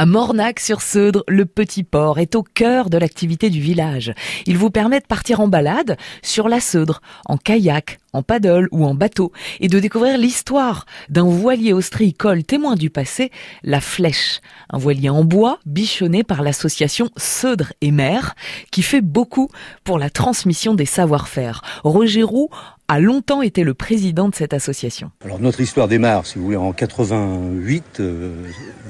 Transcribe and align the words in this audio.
À 0.00 0.06
Mornac-sur-Seudre, 0.06 1.24
le 1.28 1.44
petit 1.44 1.82
port 1.82 2.18
est 2.18 2.34
au 2.34 2.42
cœur 2.42 2.88
de 2.88 2.96
l'activité 2.96 3.50
du 3.50 3.60
village. 3.60 4.14
Il 4.46 4.56
vous 4.56 4.70
permet 4.70 4.98
de 4.98 5.04
partir 5.04 5.40
en 5.40 5.48
balade 5.48 5.98
sur 6.22 6.48
la 6.48 6.58
Seudre, 6.58 7.02
en 7.26 7.36
kayak, 7.36 7.98
en 8.14 8.22
paddle 8.22 8.66
ou 8.72 8.86
en 8.86 8.94
bateau, 8.94 9.30
et 9.60 9.68
de 9.68 9.78
découvrir 9.78 10.16
l'histoire 10.16 10.86
d'un 11.10 11.24
voilier 11.24 11.74
ostréicole 11.74 12.44
témoin 12.44 12.76
du 12.76 12.88
passé, 12.88 13.30
la 13.62 13.82
Flèche, 13.82 14.40
un 14.70 14.78
voilier 14.78 15.10
en 15.10 15.22
bois 15.22 15.58
bichonné 15.66 16.24
par 16.24 16.42
l'association 16.42 17.10
Seudre 17.18 17.74
et 17.82 17.90
Mer, 17.90 18.34
qui 18.70 18.80
fait 18.80 19.02
beaucoup 19.02 19.50
pour 19.84 19.98
la 19.98 20.08
transmission 20.08 20.72
des 20.72 20.86
savoir-faire. 20.86 21.60
Roger 21.84 22.22
Roux 22.22 22.48
a 22.90 22.98
longtemps 22.98 23.40
été 23.40 23.62
le 23.62 23.72
président 23.72 24.28
de 24.28 24.34
cette 24.34 24.52
association. 24.52 25.12
Alors 25.24 25.38
notre 25.38 25.60
histoire 25.60 25.86
démarre, 25.86 26.26
si 26.26 26.38
vous 26.38 26.44
voulez, 26.46 26.56
en 26.56 26.72
88, 26.72 28.00
euh, 28.00 28.32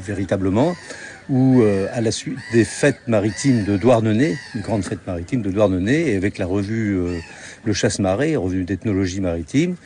véritablement, 0.02 0.74
où 1.28 1.60
euh, 1.60 1.86
à 1.92 2.00
la 2.00 2.10
suite 2.10 2.38
des 2.54 2.64
fêtes 2.64 3.02
maritimes 3.08 3.64
de 3.64 3.76
Douarnenez, 3.76 4.38
une 4.54 4.62
grande 4.62 4.84
fête 4.84 5.06
maritime 5.06 5.42
de 5.42 5.50
Douarnenez, 5.50 6.12
et 6.12 6.16
avec 6.16 6.38
la 6.38 6.46
revue 6.46 6.96
euh, 6.96 7.18
Le 7.64 7.74
Chasse-Marée, 7.74 8.36
revue 8.36 8.64
d'ethnologie 8.64 9.20
maritime, 9.20 9.76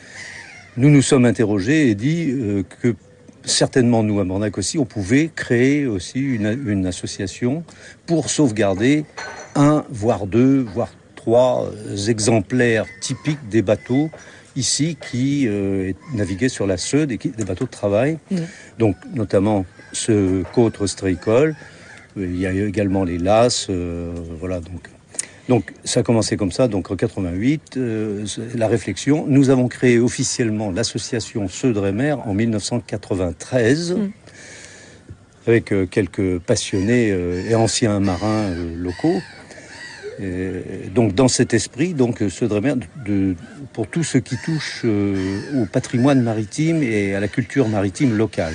nous 0.77 0.89
nous 0.89 1.01
sommes 1.01 1.25
interrogés 1.25 1.89
et 1.89 1.95
dit 1.95 2.33
que 2.81 2.95
certainement 3.43 4.01
nous 4.01 4.21
à 4.21 4.23
Mornac 4.23 4.57
aussi, 4.57 4.77
on 4.77 4.85
pouvait 4.85 5.29
créer 5.33 5.87
aussi 5.87 6.19
une, 6.19 6.85
association 6.85 7.63
pour 8.05 8.29
sauvegarder 8.29 9.05
un, 9.55 9.85
voire 9.89 10.25
deux, 10.25 10.65
voire 10.73 10.89
trois 11.25 11.71
exemplaires 12.07 12.85
typiques 13.01 13.49
des 13.49 13.63
bateaux 13.63 14.11
ici 14.55 14.95
qui 15.09 15.47
euh, 15.47 15.91
naviguaient 16.13 16.49
sur 16.49 16.67
la 16.67 16.77
Seude 16.77 17.11
et 17.11 17.17
qui, 17.17 17.29
des 17.29 17.43
bateaux 17.45 17.65
de 17.65 17.71
travail. 17.71 18.19
Mm. 18.29 18.35
Donc 18.77 18.95
notamment 19.15 19.65
ce 19.91 20.43
côte 20.53 20.79
ostréicole. 20.79 21.55
Il 22.15 22.39
y 22.39 22.45
a 22.45 22.51
également 22.51 23.03
les 23.03 23.17
lasses. 23.17 23.67
Euh, 23.71 24.13
voilà 24.39 24.59
donc. 24.59 24.87
Donc 25.49 25.73
ça 25.83 25.99
a 25.99 26.03
commencé 26.03 26.37
comme 26.37 26.51
ça, 26.51 26.67
donc 26.67 26.89
en 26.89 26.95
88, 26.95 27.75
euh, 27.77 28.25
la 28.55 28.67
réflexion. 28.67 29.25
Nous 29.27 29.49
avons 29.49 29.67
créé 29.67 29.99
officiellement 29.99 30.71
l'association 30.71 31.47
Seudre-et-Mer 31.47 32.27
en 32.27 32.33
1993, 32.33 33.93
mm. 33.93 34.11
avec 35.47 35.71
euh, 35.71 35.85
quelques 35.85 36.39
passionnés 36.39 37.11
euh, 37.11 37.47
et 37.47 37.53
anciens 37.53 37.99
marins 37.99 38.49
euh, 38.49 38.75
locaux 38.75 39.21
donc 40.93 41.13
dans 41.13 41.27
cet 41.27 41.53
esprit, 41.53 41.93
donc 41.93 42.23
ce 42.29 42.45
Dremer, 42.45 42.75
de, 43.05 43.35
pour 43.73 43.87
tout 43.87 44.03
ce 44.03 44.17
qui 44.17 44.37
touche 44.37 44.83
euh, 44.85 45.61
au 45.61 45.65
patrimoine 45.65 46.21
maritime 46.21 46.81
et 46.81 47.13
à 47.13 47.19
la 47.19 47.27
culture 47.27 47.67
maritime 47.67 48.15
locale. 48.15 48.53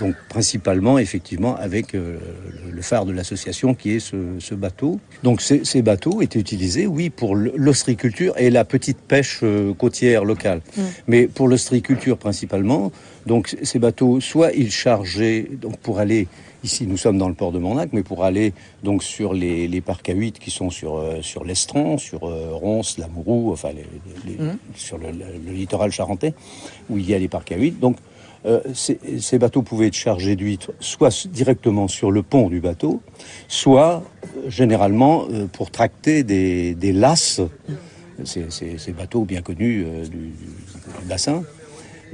Donc 0.00 0.16
principalement, 0.28 0.98
effectivement, 0.98 1.54
avec 1.56 1.94
euh, 1.94 2.18
le 2.72 2.82
phare 2.82 3.04
de 3.04 3.12
l'association 3.12 3.74
qui 3.74 3.92
est 3.92 4.00
ce, 4.00 4.16
ce 4.38 4.54
bateau. 4.54 4.98
Donc 5.22 5.42
ces, 5.42 5.64
ces, 5.64 5.82
bateaux 5.82 6.22
étaient 6.22 6.40
utilisés, 6.40 6.86
oui, 6.86 7.10
pour 7.10 7.36
l'ostriculture 7.36 8.32
et 8.38 8.50
la 8.50 8.64
petite 8.64 8.98
pêche 8.98 9.40
euh, 9.42 9.74
côtière 9.74 10.24
locale. 10.24 10.62
Mmh. 10.76 10.82
Mais 11.06 11.26
pour 11.28 11.48
l'ostriculture 11.48 12.16
principalement, 12.16 12.90
donc 13.26 13.54
ces 13.62 13.78
bateaux, 13.78 14.20
soit 14.20 14.52
ils 14.52 14.72
chargeaient 14.72 15.46
donc 15.60 15.76
pour 15.78 15.98
aller 15.98 16.26
Ici, 16.62 16.86
nous 16.86 16.98
sommes 16.98 17.16
dans 17.16 17.28
le 17.28 17.34
port 17.34 17.52
de 17.52 17.58
Mornac, 17.58 17.90
mais 17.92 18.02
pour 18.02 18.22
aller 18.22 18.52
donc 18.82 19.02
sur 19.02 19.32
les, 19.32 19.66
les 19.66 19.80
parcs 19.80 20.08
à 20.10 20.12
8 20.12 20.38
qui 20.38 20.50
sont 20.50 20.68
sur, 20.68 20.96
euh, 20.96 21.22
sur 21.22 21.44
l'Estran, 21.44 21.96
sur 21.96 22.24
euh, 22.24 22.50
Ronce, 22.52 22.98
Lamourou, 22.98 23.50
enfin 23.52 23.70
les, 23.70 23.86
les, 24.26 24.36
mmh. 24.36 24.58
sur 24.74 24.98
le, 24.98 25.06
le, 25.10 25.24
le, 25.46 25.52
littoral 25.52 25.90
charentais, 25.90 26.34
où 26.90 26.98
il 26.98 27.08
y 27.08 27.14
a 27.14 27.18
les 27.18 27.28
parcs 27.28 27.50
à 27.52 27.56
8. 27.56 27.80
Donc, 27.80 27.96
euh, 28.46 28.60
ces, 28.72 28.98
ces, 29.20 29.38
bateaux 29.38 29.62
pouvaient 29.62 29.88
être 29.88 29.94
chargés 29.94 30.34
d'huîtres 30.34 30.72
soit 30.80 31.26
directement 31.28 31.88
sur 31.88 32.10
le 32.10 32.22
pont 32.22 32.48
du 32.48 32.60
bateau, 32.60 33.02
soit 33.48 34.02
euh, 34.24 34.48
généralement 34.48 35.26
euh, 35.30 35.46
pour 35.46 35.70
tracter 35.70 36.22
des, 36.22 36.74
des 36.74 36.92
lasses, 36.92 37.42
ces, 38.24 38.50
ces, 38.50 38.78
ces, 38.78 38.92
bateaux 38.92 39.24
bien 39.24 39.42
connus 39.42 39.84
euh, 39.86 40.04
du, 40.04 40.16
du, 40.16 41.06
bassin, 41.06 41.42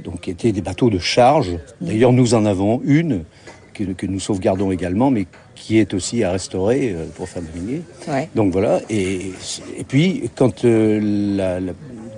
donc 0.03 0.21
qui 0.21 0.31
étaient 0.31 0.51
des 0.51 0.61
bateaux 0.61 0.89
de 0.89 0.99
charge. 0.99 1.57
D'ailleurs, 1.79 2.11
nous 2.11 2.33
en 2.33 2.45
avons 2.45 2.81
une 2.83 3.23
que, 3.73 3.83
que, 3.83 4.05
nous 4.05 4.19
sauvegardons 4.19 4.71
également, 4.71 5.11
mais 5.11 5.27
qui 5.55 5.77
est 5.77 5.93
aussi 5.93 6.23
à 6.23 6.31
restaurer 6.31 6.95
pour 7.15 7.27
faire 7.29 7.41
minier. 7.55 7.81
Ouais. 8.07 8.29
Donc 8.35 8.51
voilà. 8.51 8.81
Et, 8.89 9.31
et 9.77 9.83
puis, 9.87 10.29
quand 10.35 10.63
la, 10.63 11.59
la, 11.59 11.73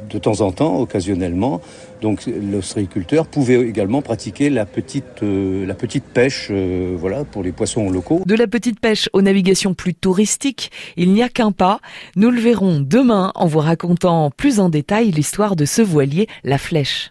de 0.09 0.18
temps 0.18 0.42
en 0.42 0.52
temps, 0.52 0.80
occasionnellement, 0.80 1.62
donc 2.02 2.25
l'ostréiculteur 2.28 3.28
pouvait 3.28 3.59
également 3.62 4.02
pratiquer 4.02 4.50
la 4.50 4.66
petite, 4.66 5.24
euh, 5.24 5.66
la 5.66 5.75
petite 5.75 6.06
pêche 6.06 6.47
euh, 6.52 6.96
voilà, 6.97 7.24
pour 7.24 7.44
les 7.44 7.52
poissons 7.52 7.90
locaux. 7.90 8.22
De 8.25 8.36
la 8.36 8.48
petite 8.48 8.80
pêche 8.80 9.09
aux 9.14 9.22
navigations 9.22 9.74
plus 9.74 9.94
touristiques, 9.94 10.72
il 10.98 11.14
n'y 11.14 11.24
a 11.24 11.30
qu'un 11.30 11.52
pas. 11.52 11.80
Nous 12.16 12.31
le 12.31 12.40
verrons 12.40 12.80
demain 12.80 13.31
en 13.36 13.48
vous 13.48 13.59
racontant 13.59 14.31
plus 14.36 14.59
en 14.59 14.69
détail 14.69 15.12
l'histoire 15.12 15.56
de 15.56 15.66
ce 15.66 15.81
voilier, 15.81 16.28
la 16.44 16.58
Flèche. 16.58 17.08